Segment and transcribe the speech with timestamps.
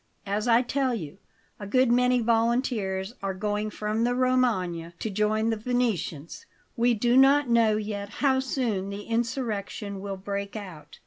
[0.25, 1.19] "As I tell you,
[1.59, 6.47] a good many volunteers are going from the Romagna to join the Venetians.
[6.75, 10.97] We do not know yet how soon the insurrection will break out.